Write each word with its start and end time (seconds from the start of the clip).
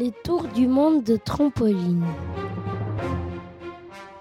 Les 0.00 0.12
tours 0.24 0.48
du 0.54 0.66
monde 0.66 1.04
de 1.04 1.16
trampoline. 1.16 2.06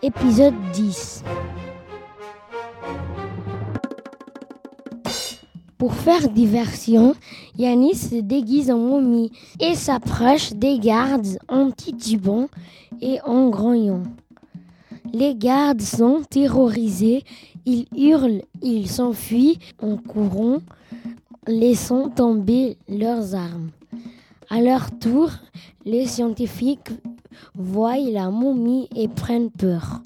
Épisode 0.00 0.54
10. 0.72 1.22
Pour 5.76 5.92
faire 5.92 6.30
diversion, 6.30 7.14
Yanis 7.58 7.94
se 7.94 8.22
déguise 8.22 8.70
en 8.70 8.78
momie 8.78 9.30
et 9.60 9.74
s'approche 9.74 10.54
des 10.54 10.78
gardes 10.78 11.36
en 11.46 11.70
titubant 11.70 12.48
et 13.02 13.20
en 13.26 13.50
grognant. 13.50 14.04
Les 15.12 15.34
gardes 15.34 15.82
sont 15.82 16.22
terrorisés, 16.30 17.22
ils 17.66 17.84
hurlent, 17.94 18.44
ils 18.62 18.88
s'enfuient 18.88 19.58
en 19.82 19.98
courant, 19.98 20.60
laissant 21.46 22.08
tomber 22.08 22.78
leurs 22.88 23.34
armes. 23.34 23.72
À 24.48 24.60
leur 24.60 24.96
tour, 24.98 25.30
les 25.84 26.06
scientifiques 26.06 26.90
voient 27.54 27.98
la 27.98 28.30
momie 28.30 28.88
et 28.94 29.08
prennent 29.08 29.50
peur. 29.50 30.02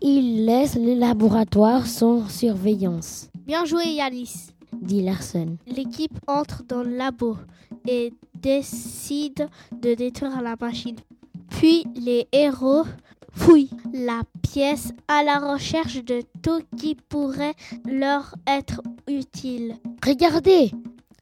Ils 0.00 0.44
laissent 0.44 0.76
le 0.76 0.94
laboratoire 0.94 1.86
sans 1.86 2.28
surveillance. 2.28 3.28
Bien 3.46 3.64
joué 3.64 3.86
Yanis, 3.86 4.50
dit 4.80 5.02
Larsen. 5.02 5.56
L'équipe 5.66 6.18
entre 6.26 6.62
dans 6.68 6.82
le 6.82 6.96
labo 6.96 7.36
et 7.88 8.12
décide 8.34 9.48
de 9.72 9.94
détruire 9.94 10.40
la 10.42 10.54
machine. 10.60 10.96
Puis 11.50 11.84
les 11.96 12.28
héros 12.32 12.84
fouillent 13.32 13.70
la 13.92 14.22
pièce 14.42 14.92
à 15.08 15.22
la 15.22 15.38
recherche 15.38 16.04
de 16.04 16.22
tout 16.42 16.62
qui 16.76 16.94
pourrait 16.94 17.54
leur 17.84 18.34
être 18.46 18.82
utile. 19.08 19.76
Regardez, 20.04 20.70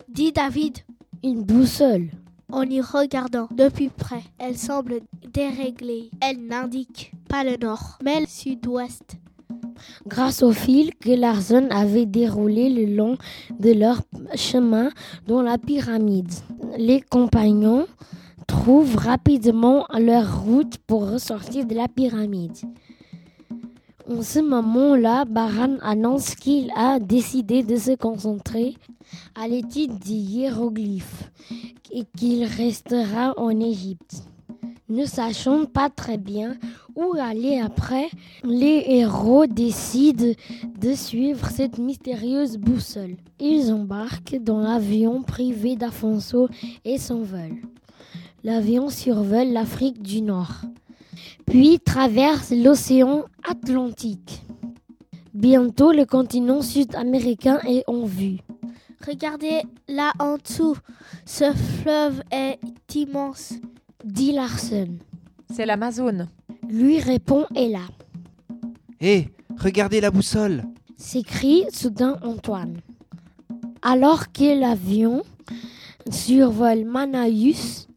dit 0.09 0.33
David, 0.33 0.78
une 1.24 1.42
boussole. 1.42 2.10
En 2.52 2.62
y 2.62 2.80
regardant 2.80 3.48
de 3.51 3.69
plus 3.69 3.88
près, 3.88 4.23
elle 4.38 4.59
semble 4.59 5.01
déréglée. 5.33 6.11
Elle 6.20 6.47
n'indique 6.47 7.12
pas 7.28 7.42
le 7.42 7.56
nord, 7.56 7.98
mais 8.05 8.20
le 8.20 8.27
sud-ouest. 8.27 9.17
Grâce 10.06 10.42
au 10.42 10.52
fil 10.52 10.95
que 10.95 11.11
Larsen 11.11 11.67
avait 11.72 12.06
déroulé 12.06 12.69
le 12.69 12.95
long 12.95 13.17
de 13.58 13.72
leur 13.72 14.02
chemin 14.36 14.91
dans 15.27 15.42
la 15.42 15.58
pyramide, 15.58 16.33
les 16.78 17.00
compagnons 17.00 17.86
trouvent 18.47 18.97
rapidement 18.97 19.86
leur 19.98 20.45
route 20.45 20.78
pour 20.86 21.11
ressortir 21.11 21.67
de 21.67 21.75
la 21.75 21.89
pyramide. 21.89 22.56
En 24.06 24.20
ce 24.20 24.38
moment-là, 24.38 25.24
Baran 25.24 25.78
annonce 25.80 26.34
qu'il 26.34 26.70
a 26.77 26.98
décidé 27.00 27.62
de 27.62 27.77
se 27.77 27.97
concentrer 27.97 28.77
à 29.34 29.48
l'étude 29.48 29.98
des 29.98 30.12
hiéroglyphes 30.12 31.30
et 31.91 32.05
qu'il 32.16 32.44
restera 32.44 33.33
en 33.38 33.58
Égypte. 33.61 34.24
Ne 34.91 35.06
sachant 35.06 35.64
pas 35.64 35.88
très 35.88 36.19
bien 36.19 36.56
où 36.94 37.14
aller 37.19 37.58
après, 37.58 38.11
les 38.44 38.84
héros 38.86 39.46
décident 39.46 40.34
de 40.78 40.92
suivre 40.92 41.48
cette 41.48 41.78
mystérieuse 41.78 42.58
boussole. 42.58 43.16
Ils 43.41 43.72
embarquent 43.72 44.36
dans 44.39 44.61
l'avion 44.61 45.22
privé 45.22 45.77
d'Afonso 45.77 46.48
et 46.84 46.98
s'envolent. 46.98 47.62
L'avion 48.44 48.91
survole 48.91 49.48
l'Afrique 49.48 50.02
du 50.02 50.20
Nord, 50.20 50.61
puis 51.47 51.81
traverse 51.81 52.50
l'océan 52.50 53.25
Atlantique. 53.48 54.42
Bientôt, 55.33 55.92
le 55.92 56.05
continent 56.06 56.62
sud-américain 56.62 57.59
est 57.67 57.84
en 57.86 58.05
vue. 58.05 58.39
Regardez 59.06 59.62
là 59.89 60.12
en 60.19 60.39
dessous, 60.39 60.77
ce 61.27 61.53
fleuve 61.53 62.23
est 62.31 62.59
immense, 62.95 63.55
dit 64.05 64.33
Larsen. 64.33 64.98
C'est 65.53 65.67
l'Amazone. 65.67 66.28
Lui 66.69 67.01
répond 67.01 67.47
Ella. 67.55 67.86
Hé, 69.01 69.29
regardez 69.58 70.01
la 70.01 70.11
boussole 70.11 70.64
s'écrie 71.05 71.64
soudain 71.70 72.18
Antoine. 72.23 72.80
Alors 73.83 74.33
que 74.33 74.58
l'avion 74.58 75.23
survole 76.11 76.85
Manaus, 76.85 77.89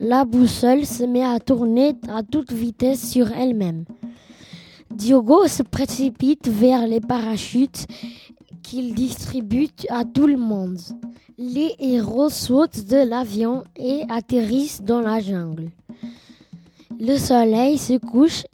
la 0.00 0.24
boussole 0.24 0.86
se 0.86 1.04
met 1.04 1.24
à 1.24 1.40
tourner 1.40 1.94
à 2.08 2.22
toute 2.22 2.52
vitesse 2.52 3.10
sur 3.10 3.30
elle-même. 3.32 3.84
Diogo 4.90 5.46
se 5.48 5.62
précipite 5.62 6.48
vers 6.48 6.86
les 6.86 7.00
parachutes 7.00 7.86
qu'il 8.62 8.94
distribue 8.94 9.68
à 9.88 10.04
tout 10.04 10.26
le 10.26 10.36
monde. 10.36 10.78
Les 11.36 11.74
héros 11.78 12.28
sautent 12.28 12.84
de 12.84 13.08
l'avion 13.08 13.64
et 13.76 14.02
atterrissent 14.08 14.82
dans 14.82 15.00
la 15.00 15.20
jungle. 15.20 15.70
Le 17.00 17.16
soleil 17.16 17.76
se 17.76 17.98
couche 17.98 18.44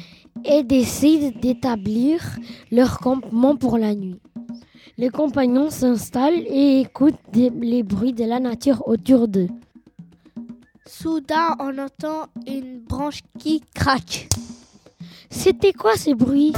et 0.44 0.62
décide 0.62 1.40
d'établir 1.40 2.22
leur 2.70 2.98
campement 2.98 3.56
pour 3.56 3.76
la 3.76 3.94
nuit. 3.94 4.20
Les 4.96 5.10
compagnons 5.10 5.70
s'installent 5.70 6.42
et 6.46 6.80
écoutent 6.80 7.14
les 7.34 7.82
bruits 7.82 8.14
de 8.14 8.24
la 8.24 8.40
nature 8.40 8.86
autour 8.86 9.28
d'eux. 9.28 9.48
Soudain, 10.92 11.54
on 11.60 11.78
entend 11.78 12.26
une 12.48 12.80
branche 12.80 13.20
qui 13.38 13.62
craque. 13.76 14.28
C'était 15.30 15.72
quoi 15.72 15.96
ce 15.96 16.10
bruit? 16.12 16.52